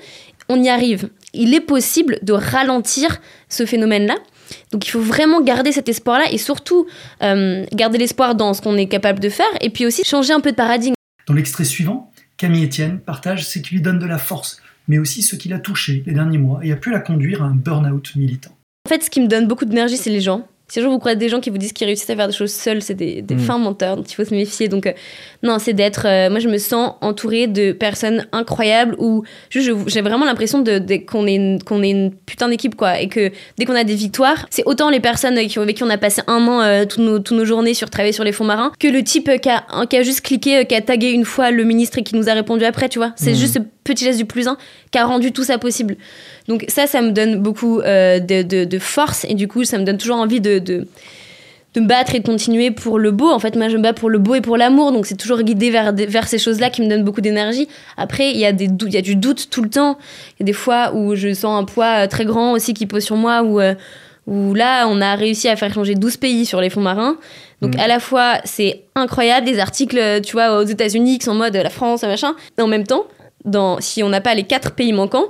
on 0.50 0.62
y 0.62 0.69
arrive. 0.69 1.09
Il 1.33 1.53
est 1.53 1.62
possible 1.62 2.19
de 2.21 2.33
ralentir 2.33 3.21
ce 3.50 3.65
phénomène-là. 3.65 4.15
Donc 4.71 4.85
il 4.85 4.89
faut 4.89 5.00
vraiment 5.00 5.41
garder 5.41 5.71
cet 5.71 5.89
espoir-là 5.89 6.31
et 6.31 6.38
surtout 6.38 6.85
euh, 7.21 7.65
garder 7.74 7.97
l'espoir 7.97 8.35
dans 8.35 8.53
ce 8.53 8.62
qu'on 8.62 8.77
est 8.77 8.88
capable 8.88 9.19
de 9.19 9.30
faire 9.30 9.45
et 9.62 9.69
puis 9.69 9.85
aussi 9.85 10.03
changer 10.03 10.33
un 10.33 10.41
peu 10.41 10.51
de 10.51 10.56
paradigme. 10.56 10.94
Dans 11.27 11.33
l'extrait 11.33 11.63
suivant, 11.63 12.12
Camille 12.38 12.65
Etienne 12.65 13.00
partage 13.00 13.47
ce 13.47 13.59
qui 13.59 13.75
lui 13.75 13.81
donne 13.81 14.00
de 14.00 14.06
la 14.06 14.18
force, 14.18 14.62
mais 14.88 14.97
aussi 14.97 15.21
ce 15.21 15.35
qui 15.35 15.50
l'a 15.50 15.59
touché 15.59 16.03
les 16.06 16.13
derniers 16.13 16.38
mois 16.38 16.59
et 16.63 16.71
a 16.71 16.75
pu 16.75 16.91
la 16.91 17.00
conduire 17.00 17.41
à 17.41 17.45
un 17.45 17.56
burn-out 17.56 18.15
militant. 18.15 18.51
En 18.85 18.89
fait, 18.89 19.03
ce 19.03 19.09
qui 19.09 19.21
me 19.21 19.27
donne 19.27 19.47
beaucoup 19.47 19.65
d'énergie, 19.65 19.95
c'est 19.95 20.09
les 20.09 20.19
gens. 20.19 20.45
Si 20.74 20.80
un 20.80 20.81
jour 20.84 20.92
vous 20.92 20.98
croyez 20.98 21.16
des 21.16 21.30
gens 21.30 21.40
qui 21.40 21.52
vous 21.52 21.60
disent 21.60 21.72
qu'ils 21.72 21.86
réussissent 21.86 22.10
à 22.10 22.16
faire 22.16 22.25
des 22.28 22.34
choses 22.34 22.52
seuls, 22.52 22.81
c'est 22.81 22.96
des, 22.96 23.22
des 23.22 23.36
Mm. 23.36 23.40
fins 23.40 23.58
menteurs 23.60 23.96
dont 23.96 24.02
il 24.02 24.16
faut 24.16 24.25
se 24.25 24.34
méfier. 24.34 24.70
Donc, 24.70 24.88
euh, 24.88 24.94
non, 25.44 25.60
c'est 25.60 25.74
d'être. 25.74 26.08
euh, 26.08 26.31
moi, 26.31 26.40
je 26.40 26.48
me 26.50 26.58
sens 26.58 26.94
entourée 27.02 27.46
de 27.46 27.74
personnes 27.74 28.25
incroyables 28.31 28.96
où 28.98 29.22
j'ai 29.52 30.02
vraiment 30.02 30.25
l'impression 30.25 30.62
de, 30.62 30.80
de- 30.80 30.96
qu'on 31.06 31.28
est, 31.28 31.36
une- 31.36 31.62
qu'on 31.62 31.84
est 31.84 31.92
une 31.92 32.12
putain 32.25 32.50
d'équipe, 32.50 32.74
quoi. 32.75 33.00
Et 33.00 33.08
que 33.08 33.31
dès 33.60 33.66
qu'on 33.66 33.75
a 33.75 33.84
des 33.84 33.94
victoires, 33.94 34.48
c'est 34.50 34.64
autant 34.66 34.90
les 34.90 35.00
personnes 35.00 35.38
qui, 35.46 35.60
avec 35.60 35.78
qui 35.78 35.84
on 35.84 35.90
a 35.92 35.98
passé 36.00 36.24
un 36.25 36.47
an, 36.47 36.62
euh, 36.62 36.86
toutes 36.86 37.04
nos, 37.04 37.19
toutes 37.19 37.38
nos 37.38 37.45
journées 37.45 37.76
sur 37.76 37.92
travailler 37.92 38.12
sur 38.14 38.24
les 38.24 38.31
fonds 38.31 38.44
marins, 38.45 38.71
que 38.80 38.88
le 38.88 39.04
type 39.04 39.30
euh, 39.30 39.38
qui 39.38 39.50
a, 39.50 39.64
qui 39.88 39.95
a 39.97 40.02
juste 40.02 40.21
cliqué, 40.21 40.57
euh, 40.57 40.64
qui 40.64 40.74
a 40.74 40.81
tagué 40.81 41.12
une 41.12 41.26
fois 41.26 41.52
le 41.52 41.66
ministre 41.66 42.00
et 42.00 42.04
qui 42.04 42.16
nous 42.16 42.30
a 42.30 42.33
répondu 42.33 42.66
après, 42.66 42.90
tu 42.90 42.97
vois. 42.97 43.14
C'est 43.16 43.33
Mm. 43.33 43.36
juste 43.36 43.59
petit 43.83 44.06
geste 44.06 44.18
du 44.19 44.25
plus 44.25 44.47
un 44.47 44.57
qui 44.92 44.97
a 44.97 45.06
rendu 45.06 45.31
tout 45.31 45.44
ça 45.44 45.57
possible. 45.57 45.95
Donc 46.47 46.66
ça, 46.68 46.87
ça 46.87 47.02
me 47.02 47.11
donne 47.11 47.40
beaucoup 47.42 47.80
euh, 47.81 48.19
de, 48.19 48.42
de- 48.42 48.66
de 48.66 48.80
force 48.80 49.25
et 49.30 49.33
du 49.33 49.47
coup, 49.47 49.63
ça 49.63 49.78
me 49.78 49.83
donne 49.83 49.97
toujours 49.97 50.18
envie 50.18 50.42
de, 50.42 50.59
de, 50.59 50.87
de 51.75 51.81
me 51.81 51.87
battre 51.87 52.13
et 52.16 52.19
de 52.19 52.25
continuer 52.25 52.69
pour 52.71 52.99
le 52.99 53.11
beau. 53.11 53.30
En 53.31 53.40
fait, 53.40 53.56
moi, 53.56 53.68
je 53.69 53.78
me 53.78 53.81
bats 53.81 53.94
pour 53.94 54.09
le 54.09 54.19
beau 54.19 54.35
et 54.35 54.42
pour 54.42 54.57
l'amour, 54.57 54.92
donc 54.92 55.06
c'est 55.07 55.18
toujours 55.18 55.42
guidé 55.42 55.69
vers, 55.71 55.92
vers 55.94 56.28
ces 56.28 56.37
choses-là 56.37 56.69
qui 56.69 56.81
me 56.81 56.87
donnent 56.90 57.04
beaucoup 57.04 57.21
d'énergie. 57.21 57.68
Après, 57.97 58.30
il 58.31 58.37
y, 58.37 58.45
a 58.45 58.52
des 58.52 58.68
dou- 58.68 58.87
il 58.87 58.94
y 58.94 58.97
a 58.97 59.02
du 59.02 59.16
doute 59.16 59.49
tout 59.49 59.61
le 59.63 59.69
temps. 59.69 59.97
Il 60.37 60.42
y 60.42 60.44
a 60.44 60.45
des 60.45 60.54
fois 60.54 60.92
où 60.94 61.16
je 61.16 61.33
sens 61.33 61.59
un 61.59 61.66
poids 61.66 62.04
euh, 62.04 62.07
très 62.07 62.25
grand 62.25 62.52
aussi 62.52 62.73
qui 62.73 62.85
pose 62.85 63.04
sur 63.04 63.16
moi, 63.16 63.42
où, 63.44 63.59
euh, 63.59 63.73
où 64.28 64.54
là, 64.54 64.87
on 64.87 65.02
a 65.02 65.16
réussi 65.16 65.49
à 65.49 65.56
faire 65.56 65.73
changer 65.73 65.95
12 65.95 66.18
pays 66.18 66.45
sur 66.45 66.61
les 66.61 66.69
fonds 66.69 66.81
marins. 66.81 67.18
Donc 67.61 67.73
Mhm. 67.75 67.80
à 67.81 67.87
la 67.87 67.99
fois, 67.99 68.33
c'est 68.44 68.83
incroyable, 68.95 69.45
des 69.47 69.57
articles, 69.59 70.21
tu 70.21 70.33
vois, 70.33 70.59
aux 70.59 70.63
États-Unis 70.66 71.18
qui 71.18 71.25
sont 71.25 71.31
en 71.31 71.35
mode 71.35 71.56
la 71.56 71.69
France, 71.69 72.04
machin. 72.04 72.35
Et 72.57 72.61
en 72.61 72.68
même 72.68 72.85
temps, 72.85 73.06
dans, 73.45 73.80
si 73.81 74.04
on 74.04 74.09
n'a 74.09 74.21
pas 74.21 74.33
les 74.35 74.44
quatre 74.44 74.71
pays 74.76 74.94
manquants, 74.94 75.26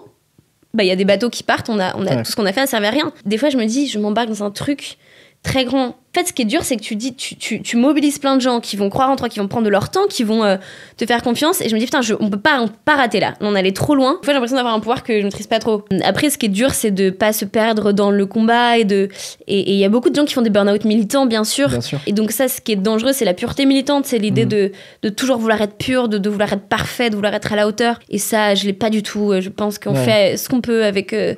bah, 0.74 0.84
il 0.84 0.88
y 0.88 0.91
a 0.91 0.96
des 0.96 1.05
bateaux 1.05 1.29
qui 1.29 1.43
partent, 1.43 1.70
on 1.70 1.79
a, 1.79 1.96
on 1.98 2.05
a 2.08 2.15
Ouais. 2.15 2.24
tout 2.24 2.32
ce 2.32 2.36
qu'on 2.36 2.46
a 2.46 2.53
fait, 2.53 2.62
ça 2.62 2.67
servait 2.67 2.88
à 2.88 2.91
rien. 2.91 3.12
Des 3.25 3.38
fois, 3.38 3.50
je 3.50 3.58
me 3.58 3.65
dis, 3.65 3.88
je 3.88 4.00
m'embarque 4.00 4.29
dans 4.29 4.43
un 4.43 4.51
truc 4.51 4.98
très 5.43 5.65
grand. 5.65 5.96
En 6.15 6.20
fait, 6.20 6.27
ce 6.27 6.34
qui 6.34 6.43
est 6.43 6.46
dur, 6.46 6.63
c'est 6.63 6.75
que 6.75 6.82
tu 6.84 6.96
dis, 6.96 7.15
tu, 7.15 7.36
tu, 7.38 7.60
tu 7.63 7.75
mobilises 7.75 8.20
plein 8.20 8.36
de 8.36 8.41
gens 8.41 8.60
qui 8.60 8.75
vont 8.77 8.91
croire 8.91 9.10
en 9.10 9.15
toi, 9.15 9.29
qui 9.29 9.39
vont 9.39 9.48
prendre 9.48 9.65
de 9.65 9.72
leur 9.72 9.89
temps, 9.89 10.05
qui 10.08 10.24
vont 10.24 10.43
euh, 10.43 10.58
te 10.96 11.08
faire 11.08 11.24
confiance. 11.24 11.60
Et 11.60 11.70
je 11.70 11.74
me 11.74 11.79
dis, 11.79 11.86
putain, 11.86 12.01
je, 12.03 12.13
on 12.20 12.29
peut 12.29 12.38
pas, 12.39 12.60
on 12.62 12.67
peut 12.67 12.74
pas 12.86 12.96
rater 12.96 13.20
là. 13.20 13.34
On 13.41 13.55
allait 13.55 13.72
trop 13.72 13.96
loin. 13.96 14.12
Des 14.12 14.17
fois, 14.17 14.27
j'ai 14.27 14.34
l'impression 14.34 14.58
d'avoir 14.58 14.75
un 14.75 14.79
pouvoir 14.79 15.01
que 15.03 15.17
je 15.20 15.24
maîtrise 15.24 15.48
pas 15.48 15.58
trop. 15.58 15.86
Après, 16.03 16.29
ce 16.29 16.38
qui 16.38 16.46
est 16.46 16.50
dur, 16.50 16.72
c'est 16.75 16.91
de 16.91 17.10
pas 17.10 17.34
se 17.34 17.46
perdre 17.46 17.93
dans 17.93 18.12
le 18.12 18.27
combat 18.27 18.77
et 18.77 18.84
de. 18.86 19.10
Et 19.48 19.60
et 19.60 19.72
il 19.72 19.77
y 19.79 19.86
a 19.86 19.89
beaucoup 19.89 20.12
de 20.12 20.15
gens 20.15 20.25
qui 20.25 20.36
font 20.36 20.43
des 20.43 20.51
burn-out 20.51 20.86
militants, 20.86 21.25
bien 21.25 21.43
sûr. 21.43 21.70
Bien 21.70 21.82
sûr. 21.82 22.00
Et 22.05 22.12
donc 22.12 22.29
ça, 22.32 22.48
ce 22.48 22.62
qui 22.62 22.74
est 22.74 22.75
dangereux, 22.75 23.12
c'est 23.13 23.25
la 23.25 23.34
pureté 23.34 23.65
militante, 23.65 24.05
c'est 24.05 24.20
l'idée 24.20 24.43
Mhm. 24.43 24.50
de, 24.50 24.72
de 25.01 25.10
toujours 25.10 25.38
vouloir 25.39 25.62
être 25.63 25.77
pur, 25.77 26.10
de, 26.10 26.20
de 26.20 26.29
vouloir 26.29 26.53
être 26.53 26.67
parfait, 26.67 27.10
de 27.10 27.15
vouloir 27.15 27.34
être 27.34 27.51
à 27.51 27.55
la 27.55 27.67
hauteur. 27.67 28.00
Et 28.12 28.20
ça, 28.20 28.53
je 28.53 28.65
l'ai 28.65 28.74
pas 28.74 28.91
du 28.91 29.01
tout. 29.01 29.34
Je 29.39 29.50
pense 29.50 29.79
qu'on 29.79 29.96
Ouais. 29.96 30.05
fait 30.05 30.38
ce 30.38 30.48
qu'on 30.48 30.62
peut 30.62 30.84
avec 30.86 31.12
euh, 31.13 31.34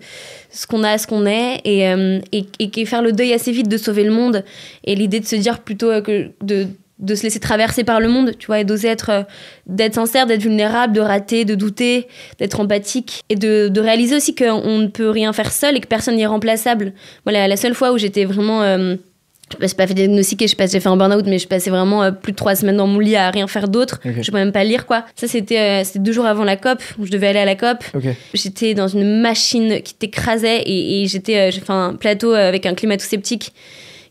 ce 0.51 0.67
qu'on 0.67 0.83
a, 0.83 0.97
ce 0.97 1.07
qu'on 1.07 1.25
est, 1.25 1.61
et, 1.63 1.87
euh, 1.87 2.19
et, 2.33 2.45
et- 2.59 2.71
et 2.81 2.85
faire 2.85 3.01
le 3.01 3.11
deuil 3.13 3.31
assez 3.33 3.51
vite 3.53 3.69
de 3.69 3.77
sauver 3.77 4.03
le 4.03 4.11
monde. 4.11 4.43
Et 4.83 4.95
l'idée 4.95 5.19
de 5.19 5.25
se 5.25 5.35
dire 5.35 5.59
plutôt 5.59 5.89
euh, 5.89 6.01
que 6.01 6.31
de, 6.41 6.67
de 6.99 7.15
se 7.15 7.23
laisser 7.23 7.39
traverser 7.39 7.83
par 7.83 7.99
le 7.99 8.07
monde, 8.07 8.31
tu 8.37 8.47
vois, 8.47 8.59
et 8.59 8.63
d'oser 8.63 8.87
être, 8.87 9.09
euh, 9.09 9.23
d'être 9.67 9.95
sincère, 9.95 10.25
d'être 10.25 10.41
vulnérable, 10.41 10.93
de 10.93 11.01
rater, 11.01 11.45
de 11.45 11.55
douter, 11.55 12.07
d'être 12.39 12.59
empathique, 12.59 13.23
et 13.29 13.35
de, 13.35 13.67
de 13.67 13.81
réaliser 13.81 14.15
aussi 14.15 14.35
qu'on 14.35 14.77
ne 14.79 14.87
peut 14.87 15.09
rien 15.09 15.33
faire 15.33 15.51
seul 15.51 15.75
et 15.75 15.79
que 15.79 15.87
personne 15.87 16.15
n'est 16.15 16.25
remplaçable. 16.25 16.93
Voilà, 17.25 17.47
la 17.47 17.57
seule 17.57 17.73
fois 17.73 17.91
où 17.91 17.97
j'étais 17.97 18.25
vraiment 18.25 18.61
euh, 18.63 18.95
je 19.61 19.73
pas 19.75 19.87
fait 19.87 19.93
diagnostiqué, 19.93 20.47
je 20.47 20.55
j'ai 20.57 20.79
fait 20.79 20.87
un 20.87 20.97
burn-out, 20.97 21.25
mais 21.27 21.39
je 21.39 21.47
passais 21.47 21.69
vraiment 21.69 22.03
euh, 22.03 22.11
plus 22.11 22.31
de 22.31 22.37
trois 22.37 22.55
semaines 22.55 22.77
dans 22.77 22.87
mon 22.87 22.99
lit 22.99 23.15
à 23.15 23.29
rien 23.29 23.47
faire 23.47 23.67
d'autre. 23.67 23.99
Je 24.03 24.21
Je 24.21 24.31
pouvais 24.31 24.43
même 24.43 24.51
pas 24.51 24.63
lire, 24.63 24.85
quoi. 24.85 25.05
Ça, 25.15 25.27
c'était 25.27 25.83
euh, 25.83 25.83
deux 25.95 26.11
jours 26.11 26.25
avant 26.25 26.43
la 26.43 26.57
COP, 26.57 26.81
où 26.97 27.05
je 27.05 27.11
devais 27.11 27.27
aller 27.27 27.39
à 27.39 27.45
la 27.45 27.55
COP. 27.55 27.83
J'étais 28.33 28.73
dans 28.73 28.87
une 28.87 29.21
machine 29.21 29.81
qui 29.81 29.93
t'écrasait 29.93 30.63
et, 30.65 31.05
j'étais, 31.07 31.37
euh, 31.37 31.51
j'ai 31.51 31.61
fait 31.61 31.71
un 31.71 31.93
plateau 31.93 32.33
avec 32.33 32.65
un 32.65 32.73
climato-sceptique 32.73 33.53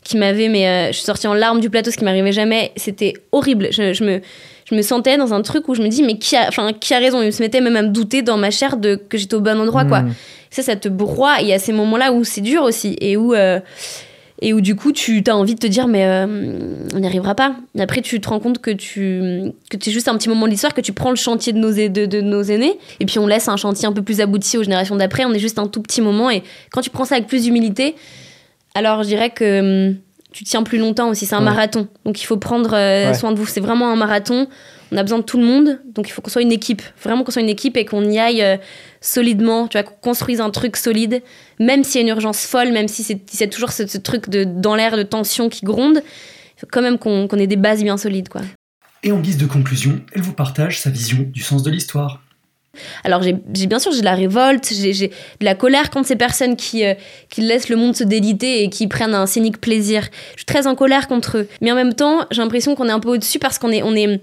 qui 0.05 0.15
m'avait, 0.15 0.47
mais 0.47 0.87
je 0.93 0.97
suis 0.97 1.03
sortie 1.03 1.27
en 1.27 1.33
larmes 1.33 1.59
du 1.59 1.69
plateau, 1.69 1.91
ce 1.91 1.97
qui 1.97 2.05
m'arrivait 2.05 2.31
jamais. 2.31 2.71
C'était 2.77 3.13
horrible. 3.33 3.67
Je, 3.71 4.03
me, 4.03 4.21
je 4.69 4.75
me 4.75 4.81
sentais 4.81 5.17
dans 5.17 5.33
un 5.33 5.41
truc 5.41 5.67
où 5.67 5.75
je 5.75 5.81
me 5.81 5.89
dis, 5.89 6.03
mais 6.03 6.17
qui 6.17 6.37
a, 6.37 6.47
enfin, 6.47 6.71
qui 6.71 6.93
a 6.93 6.99
raison? 6.99 7.21
Il 7.21 7.33
se 7.33 7.41
mettait 7.41 7.59
même 7.59 7.75
à 7.75 7.81
me 7.81 7.89
douter 7.89 8.21
dans 8.21 8.37
ma 8.37 8.51
chair 8.51 8.77
de 8.77 8.95
que 8.95 9.17
j'étais 9.17 9.35
au 9.35 9.41
bon 9.41 9.59
endroit, 9.59 9.83
quoi. 9.83 10.01
Hmm. 10.01 10.13
Ça, 10.51 10.63
ça 10.63 10.77
te 10.77 10.87
broie. 10.87 11.37
Il 11.41 11.47
y 11.47 11.53
a 11.53 11.59
ces 11.59 11.73
moments-là 11.73 12.13
où 12.13 12.23
c'est 12.23 12.41
dur 12.41 12.63
aussi 12.63 12.95
et 13.01 13.17
où 13.17 13.33
et 14.41 14.53
où 14.53 14.61
du 14.61 14.75
coup 14.75 14.91
tu 14.91 15.23
as 15.27 15.35
envie 15.35 15.55
de 15.55 15.59
te 15.59 15.67
dire 15.67 15.87
mais 15.87 16.05
euh, 16.05 16.27
on 16.93 16.99
n'y 16.99 17.07
arrivera 17.07 17.35
pas. 17.35 17.55
Et 17.75 17.81
après 17.81 18.01
tu 18.01 18.19
te 18.19 18.27
rends 18.27 18.39
compte 18.39 18.59
que 18.59 18.71
tu 18.71 19.53
que 19.69 19.77
es 19.77 19.91
juste 19.91 20.07
un 20.07 20.17
petit 20.17 20.29
moment 20.29 20.45
de 20.45 20.51
l'histoire, 20.51 20.73
que 20.73 20.81
tu 20.81 20.93
prends 20.93 21.09
le 21.09 21.15
chantier 21.15 21.53
de 21.53 21.57
nos, 21.57 21.71
de, 21.71 22.05
de, 22.05 22.21
nos 22.21 22.43
aînés 22.43 22.77
et 22.99 23.05
puis 23.05 23.19
on 23.19 23.27
laisse 23.27 23.47
un 23.47 23.57
chantier 23.57 23.87
un 23.87 23.93
peu 23.93 24.01
plus 24.01 24.21
abouti 24.21 24.57
aux 24.57 24.63
générations 24.63 24.95
d'après, 24.95 25.25
on 25.25 25.33
est 25.33 25.39
juste 25.39 25.59
un 25.59 25.67
tout 25.67 25.81
petit 25.81 26.01
moment 26.01 26.29
et 26.29 26.43
quand 26.71 26.81
tu 26.81 26.89
prends 26.89 27.05
ça 27.05 27.15
avec 27.15 27.27
plus 27.27 27.43
d'humilité, 27.43 27.95
alors 28.75 29.01
je 29.03 29.07
dirais 29.07 29.31
que 29.31 29.89
hum, 29.89 29.95
tu 30.31 30.43
tiens 30.43 30.63
plus 30.63 30.77
longtemps 30.77 31.09
aussi, 31.09 31.25
c'est 31.25 31.35
un 31.35 31.39
marathon. 31.39 31.87
Donc 32.03 32.21
il 32.21 32.25
faut 32.25 32.35
prendre 32.35 32.75
euh, 32.75 33.13
soin 33.13 33.31
de 33.31 33.37
vous, 33.37 33.45
c'est 33.45 33.61
vraiment 33.61 33.89
un 33.89 33.95
marathon. 33.95 34.47
On 34.91 34.97
a 34.97 35.01
besoin 35.01 35.19
de 35.19 35.23
tout 35.23 35.39
le 35.39 35.45
monde, 35.45 35.79
donc 35.93 36.07
il 36.09 36.11
faut 36.11 36.21
qu'on 36.21 36.29
soit 36.29 36.41
une 36.41 36.51
équipe, 36.51 36.81
vraiment 37.01 37.23
qu'on 37.23 37.31
soit 37.31 37.41
une 37.41 37.49
équipe 37.49 37.75
et 37.77 37.85
qu'on 37.85 38.03
y 38.03 38.19
aille 38.19 38.43
euh, 38.43 38.57
solidement, 39.01 39.67
tu 39.67 39.77
vois, 39.77 39.83
qu'on 39.83 39.95
construise 39.95 40.41
un 40.41 40.51
truc 40.51 40.75
solide, 40.75 41.23
même 41.59 41.83
s'il 41.83 41.95
y 41.95 41.97
a 41.99 42.01
une 42.01 42.13
urgence 42.13 42.45
folle, 42.45 42.71
même 42.71 42.87
si 42.87 43.03
c'est 43.03 43.47
toujours 43.47 43.71
ce, 43.71 43.97
truc 43.97 44.29
de, 44.29 44.43
dans 44.43 44.75
l'air 44.75 44.95
de 44.95 45.03
tension 45.03 45.49
qui 45.49 45.65
gronde, 45.65 46.01
il 46.03 46.59
faut 46.59 46.67
quand 46.69 46.81
même 46.81 46.99
qu'on 46.99 47.27
ait 47.29 47.47
des 47.47 47.55
bases 47.55 47.81
bien 47.81 47.97
solides, 47.97 48.29
quoi. 48.29 48.41
Et 49.03 49.11
en 49.11 49.19
guise 49.19 49.37
de 49.37 49.45
conclusion, 49.45 50.01
elle 50.13 50.21
vous 50.21 50.33
partage 50.33 50.79
sa 50.79 50.89
vision 50.89 51.19
du 51.31 51.41
sens 51.41 51.63
de 51.63 51.71
l'histoire. 51.71 52.21
Alors 53.03 53.21
j'ai 53.23 53.33
bien 53.33 53.79
sûr 53.79 53.91
j'ai 53.91 53.99
de 53.99 54.05
la 54.05 54.15
révolte, 54.15 54.71
j'ai 54.71 55.07
de 55.07 55.45
la 55.45 55.55
colère 55.55 55.89
contre 55.89 56.07
ces 56.07 56.15
personnes 56.15 56.55
qui, 56.55 56.85
euh, 56.85 56.93
qui 57.29 57.41
laissent 57.41 57.69
le 57.69 57.75
monde 57.75 57.95
se 57.95 58.03
déliter 58.03 58.63
et 58.63 58.69
qui 58.69 58.87
prennent 58.87 59.13
un 59.13 59.25
scénique 59.25 59.59
plaisir. 59.59 60.03
Je 60.33 60.39
suis 60.39 60.45
très 60.45 60.67
en 60.67 60.75
colère 60.75 61.07
contre 61.07 61.39
eux. 61.39 61.47
Mais 61.61 61.71
en 61.71 61.75
même 61.75 61.93
temps, 61.93 62.25
j'ai 62.31 62.41
l'impression 62.41 62.75
qu'on 62.75 62.87
est 62.87 62.91
un 62.91 62.99
peu 62.99 63.09
au-dessus 63.09 63.39
parce 63.39 63.59
qu'on 63.59 63.71
est, 63.71 63.83
on 63.83 63.95
est, 63.95 64.21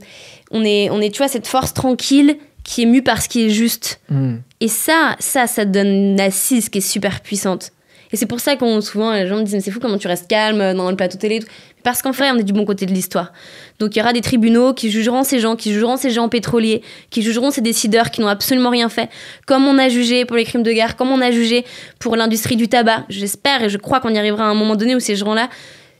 on 0.50 0.64
est, 0.64 0.90
on 0.90 1.00
est, 1.00 1.10
tu 1.10 1.18
vois, 1.18 1.28
cette 1.28 1.46
force 1.46 1.74
tranquille 1.74 2.36
qui 2.64 2.82
est 2.82 2.86
mue 2.86 3.02
par 3.02 3.22
ce 3.22 3.28
qui 3.28 3.44
est 3.44 3.50
juste. 3.50 4.00
Hmm. 4.08 4.36
Et 4.60 4.68
ça, 4.68 5.16
ça, 5.18 5.46
ça 5.46 5.64
donne 5.64 5.88
une 5.88 6.20
assise 6.20 6.68
qui 6.68 6.78
est 6.78 6.82
super 6.82 7.20
puissante. 7.20 7.72
Et 8.12 8.16
c'est 8.16 8.26
pour 8.26 8.40
ça 8.40 8.56
qu'on 8.56 8.80
souvent 8.80 9.12
les 9.12 9.26
gens 9.26 9.36
me 9.36 9.42
disent 9.42 9.54
mais 9.54 9.60
c'est 9.60 9.70
fou 9.70 9.80
comment 9.80 9.98
tu 9.98 10.06
restes 10.06 10.28
calme 10.28 10.74
dans 10.74 10.90
le 10.90 10.96
plateau 10.96 11.18
télé. 11.18 11.40
Parce 11.82 12.02
qu'en 12.02 12.12
fait 12.12 12.30
on 12.30 12.38
est 12.38 12.44
du 12.44 12.52
bon 12.52 12.64
côté 12.64 12.86
de 12.86 12.92
l'histoire. 12.92 13.32
Donc 13.78 13.96
il 13.96 13.98
y 13.98 14.02
aura 14.02 14.12
des 14.12 14.20
tribunaux 14.20 14.74
qui 14.74 14.90
jugeront 14.90 15.24
ces 15.24 15.40
gens, 15.40 15.56
qui 15.56 15.72
jugeront 15.72 15.96
ces 15.96 16.10
gens 16.10 16.28
pétroliers, 16.28 16.82
qui 17.10 17.22
jugeront 17.22 17.50
ces 17.50 17.60
décideurs 17.60 18.10
qui 18.10 18.20
n'ont 18.20 18.28
absolument 18.28 18.70
rien 18.70 18.88
fait, 18.88 19.08
comme 19.46 19.66
on 19.66 19.78
a 19.78 19.88
jugé 19.88 20.24
pour 20.24 20.36
les 20.36 20.44
crimes 20.44 20.62
de 20.62 20.72
guerre, 20.72 20.96
comme 20.96 21.10
on 21.10 21.20
a 21.20 21.30
jugé 21.30 21.64
pour 21.98 22.16
l'industrie 22.16 22.56
du 22.56 22.68
tabac. 22.68 23.04
J'espère 23.08 23.64
et 23.64 23.68
je 23.68 23.78
crois 23.78 24.00
qu'on 24.00 24.10
y 24.10 24.18
arrivera 24.18 24.44
à 24.44 24.48
un 24.48 24.54
moment 24.54 24.76
donné 24.76 24.94
où 24.94 25.00
ces 25.00 25.16
gens-là 25.16 25.48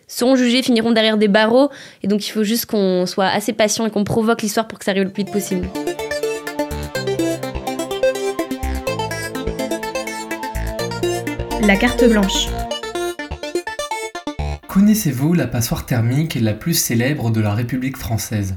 seront 0.07 0.37
jugés, 0.37 0.63
finiront 0.63 0.93
derrière 0.93 1.17
des 1.17 1.29
barreaux. 1.29 1.71
Et 2.03 2.09
donc 2.09 2.27
il 2.27 2.31
faut 2.31 2.45
juste 2.45 2.67
qu'on 2.67 3.07
soit 3.07 3.27
assez 3.27 3.53
patient 3.53 3.87
et 3.87 3.91
qu'on 3.91 4.05
provoque 4.05 4.43
l'histoire 4.43 4.69
pour 4.69 4.79
que 4.79 4.85
ça 4.85 4.91
arrive 4.91 5.05
le 5.05 5.11
plus 5.11 5.25
vite 5.25 5.33
possible. 5.33 5.69
La 11.65 11.77
carte 11.77 12.05
blanche. 12.09 12.49
Connaissez-vous 14.67 15.33
la 15.33 15.47
passoire 15.47 15.87
thermique 15.87 16.35
la 16.35 16.55
plus 16.55 16.75
célèbre 16.75 17.31
de 17.31 17.41
la 17.41 17.55
République 17.55 17.97
française? 17.97 18.57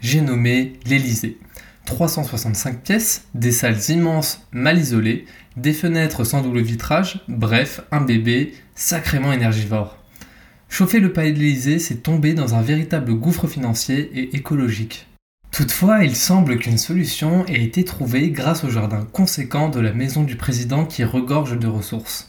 J'ai 0.00 0.22
nommé 0.22 0.72
l'Élysée. 0.86 1.38
365 1.84 2.80
pièces, 2.82 3.26
des 3.34 3.52
salles 3.52 3.78
immenses 3.90 4.40
mal 4.52 4.78
isolées, 4.78 5.26
des 5.58 5.74
fenêtres 5.74 6.24
sans 6.24 6.40
double 6.40 6.62
vitrage, 6.62 7.20
bref, 7.28 7.82
un 7.90 8.00
bébé 8.00 8.54
sacrément 8.74 9.32
énergivore. 9.32 9.98
Chauffer 10.70 11.00
le 11.00 11.12
palais 11.12 11.32
de 11.32 11.38
l'Élysée, 11.38 11.78
c'est 11.78 12.02
tomber 12.02 12.32
dans 12.32 12.54
un 12.54 12.62
véritable 12.62 13.14
gouffre 13.14 13.48
financier 13.48 14.10
et 14.14 14.34
écologique. 14.34 15.06
Toutefois, 15.50 16.04
il 16.04 16.16
semble 16.16 16.58
qu'une 16.58 16.78
solution 16.78 17.44
ait 17.46 17.62
été 17.62 17.84
trouvée 17.84 18.30
grâce 18.30 18.64
au 18.64 18.70
jardin 18.70 19.06
conséquent 19.12 19.68
de 19.68 19.80
la 19.80 19.92
maison 19.92 20.22
du 20.22 20.36
président 20.36 20.86
qui 20.86 21.04
regorge 21.04 21.58
de 21.58 21.66
ressources. 21.66 22.28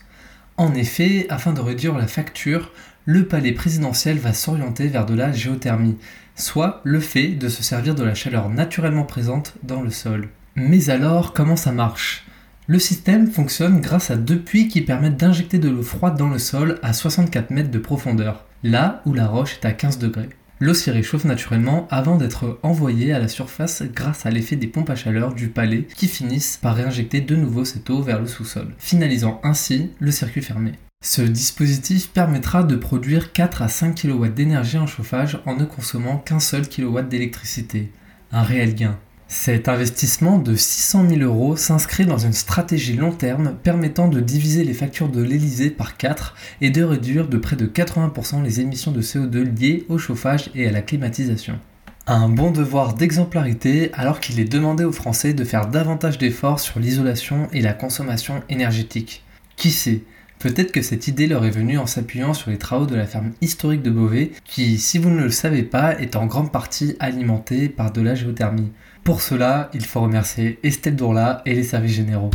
En 0.57 0.73
effet, 0.73 1.27
afin 1.29 1.53
de 1.53 1.61
réduire 1.61 1.95
la 1.95 2.07
facture, 2.07 2.71
le 3.05 3.27
palais 3.27 3.51
présidentiel 3.51 4.17
va 4.17 4.33
s'orienter 4.33 4.87
vers 4.87 5.05
de 5.05 5.13
la 5.13 5.31
géothermie, 5.31 5.97
soit 6.35 6.81
le 6.83 6.99
fait 6.99 7.29
de 7.29 7.47
se 7.47 7.61
servir 7.61 7.93
de 7.93 8.03
la 8.03 8.15
chaleur 8.15 8.49
naturellement 8.49 9.03
présente 9.03 9.53
dans 9.61 9.83
le 9.83 9.91
sol. 9.91 10.29
Mais 10.55 10.89
alors, 10.89 11.33
comment 11.33 11.55
ça 11.55 11.71
marche? 11.71 12.25
Le 12.65 12.79
système 12.79 13.29
fonctionne 13.31 13.81
grâce 13.81 14.09
à 14.09 14.15
deux 14.15 14.39
puits 14.39 14.67
qui 14.67 14.81
permettent 14.81 15.17
d'injecter 15.17 15.59
de 15.59 15.69
l'eau 15.69 15.83
froide 15.83 16.17
dans 16.17 16.29
le 16.29 16.39
sol 16.39 16.79
à 16.81 16.91
64 16.91 17.51
mètres 17.51 17.71
de 17.71 17.77
profondeur, 17.77 18.43
là 18.63 19.03
où 19.05 19.13
la 19.13 19.27
roche 19.27 19.59
est 19.61 19.65
à 19.65 19.73
15 19.73 19.99
degrés. 19.99 20.29
L'eau 20.59 20.73
s'y 20.73 20.89
réchauffe 20.89 21.25
naturellement 21.25 21.87
avant 21.91 22.17
d'être 22.17 22.59
envoyée 22.63 23.13
à 23.13 23.19
la 23.19 23.27
surface 23.27 23.83
grâce 23.93 24.25
à 24.25 24.31
l'effet 24.31 24.55
des 24.55 24.65
pompes 24.65 24.89
à 24.89 24.95
chaleur 24.95 25.35
du 25.35 25.49
palais 25.49 25.85
qui 25.95 26.07
finissent 26.07 26.57
par 26.57 26.75
réinjecter 26.75 27.21
de 27.21 27.35
nouveau 27.35 27.63
cette 27.63 27.89
eau 27.91 28.01
vers 28.01 28.19
le 28.19 28.25
sous-sol, 28.25 28.73
finalisant 28.79 29.39
ainsi 29.43 29.91
le 29.99 30.09
circuit 30.11 30.41
fermé. 30.41 30.71
Ce 31.03 31.21
dispositif 31.21 32.09
permettra 32.09 32.63
de 32.63 32.75
produire 32.75 33.33
4 33.33 33.61
à 33.61 33.67
5 33.67 34.01
kW 34.01 34.29
d'énergie 34.29 34.79
en 34.79 34.87
chauffage 34.87 35.39
en 35.45 35.55
ne 35.55 35.63
consommant 35.63 36.17
qu'un 36.17 36.39
seul 36.39 36.67
kW 36.67 37.01
d'électricité. 37.01 37.91
Un 38.31 38.41
réel 38.41 38.73
gain. 38.73 38.97
Cet 39.29 39.67
investissement 39.67 40.37
de 40.37 40.55
600 40.55 41.09
000 41.09 41.21
euros 41.21 41.57
s'inscrit 41.57 42.05
dans 42.05 42.17
une 42.17 42.31
stratégie 42.31 42.95
long 42.95 43.11
terme 43.11 43.55
permettant 43.61 44.07
de 44.07 44.21
diviser 44.21 44.63
les 44.63 44.73
factures 44.73 45.09
de 45.09 45.21
l'Elysée 45.21 45.69
par 45.69 45.97
4 45.97 46.33
et 46.61 46.69
de 46.69 46.81
réduire 46.81 47.27
de 47.27 47.37
près 47.37 47.57
de 47.57 47.67
80% 47.67 48.41
les 48.41 48.61
émissions 48.61 48.91
de 48.91 49.01
CO2 49.01 49.43
liées 49.43 49.85
au 49.89 49.97
chauffage 49.97 50.49
et 50.55 50.65
à 50.65 50.71
la 50.71 50.81
climatisation. 50.81 51.59
Un 52.07 52.29
bon 52.29 52.51
devoir 52.51 52.93
d'exemplarité 52.93 53.91
alors 53.93 54.21
qu'il 54.21 54.39
est 54.39 54.45
demandé 54.45 54.85
aux 54.85 54.93
Français 54.93 55.33
de 55.33 55.43
faire 55.43 55.67
davantage 55.67 56.17
d'efforts 56.17 56.61
sur 56.61 56.79
l'isolation 56.79 57.49
et 57.51 57.59
la 57.59 57.73
consommation 57.73 58.41
énergétique. 58.47 59.25
Qui 59.57 59.71
sait? 59.71 60.03
Peut-être 60.39 60.71
que 60.71 60.83
cette 60.83 61.07
idée 61.07 61.25
leur 61.25 61.45
est 61.45 61.51
venue 61.51 61.79
en 61.79 61.87
s'appuyant 61.87 62.35
sur 62.35 62.51
les 62.51 62.59
travaux 62.59 62.85
de 62.85 62.95
la 62.95 63.07
ferme 63.07 63.31
historique 63.41 63.81
de 63.81 63.89
Beauvais, 63.89 64.31
qui, 64.45 64.77
si 64.77 64.99
vous 64.99 65.09
ne 65.09 65.23
le 65.23 65.31
savez 65.31 65.63
pas, 65.63 65.99
est 65.99 66.15
en 66.15 66.27
grande 66.27 66.51
partie 66.51 66.95
alimentée 66.99 67.69
par 67.69 67.91
de 67.91 68.01
la 68.01 68.13
géothermie. 68.13 68.71
Pour 69.03 69.21
cela, 69.21 69.71
il 69.73 69.83
faut 69.83 70.01
remercier 70.01 70.59
Estelle 70.61 70.95
Dourla 70.95 71.41
et 71.45 71.55
les 71.55 71.63
services 71.63 71.95
généraux. 71.95 72.29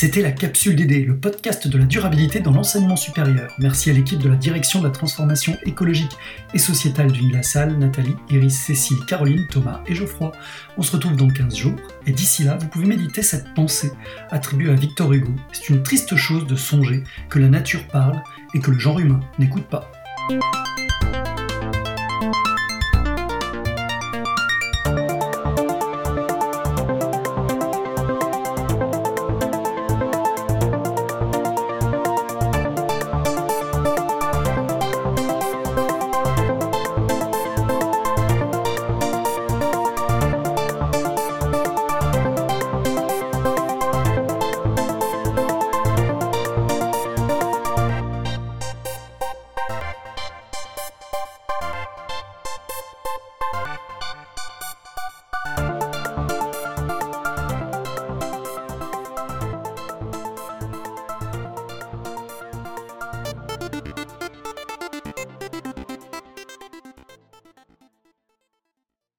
C'était 0.00 0.22
la 0.22 0.30
Capsule 0.30 0.76
d'aider, 0.76 1.04
le 1.04 1.16
podcast 1.16 1.66
de 1.66 1.76
la 1.76 1.84
durabilité 1.84 2.38
dans 2.38 2.52
l'enseignement 2.52 2.94
supérieur. 2.94 3.52
Merci 3.58 3.90
à 3.90 3.92
l'équipe 3.92 4.20
de 4.20 4.28
la 4.28 4.36
direction 4.36 4.78
de 4.78 4.84
la 4.84 4.92
transformation 4.92 5.56
écologique 5.64 6.12
et 6.54 6.58
sociétale 6.58 7.10
du 7.10 7.32
Salle, 7.42 7.76
Nathalie, 7.76 8.14
Iris, 8.30 8.56
Cécile, 8.56 9.04
Caroline, 9.08 9.48
Thomas 9.50 9.80
et 9.88 9.96
Geoffroy. 9.96 10.30
On 10.76 10.82
se 10.82 10.92
retrouve 10.92 11.16
dans 11.16 11.26
15 11.26 11.56
jours 11.56 11.80
et 12.06 12.12
d'ici 12.12 12.44
là, 12.44 12.56
vous 12.60 12.68
pouvez 12.68 12.86
méditer 12.86 13.22
cette 13.22 13.52
pensée 13.54 13.90
attribuée 14.30 14.70
à 14.70 14.74
Victor 14.74 15.12
Hugo. 15.12 15.32
C'est 15.50 15.70
une 15.70 15.82
triste 15.82 16.14
chose 16.14 16.46
de 16.46 16.54
songer 16.54 17.02
que 17.28 17.40
la 17.40 17.48
nature 17.48 17.84
parle 17.88 18.22
et 18.54 18.60
que 18.60 18.70
le 18.70 18.78
genre 18.78 19.00
humain 19.00 19.18
n'écoute 19.40 19.66
pas. 19.66 19.90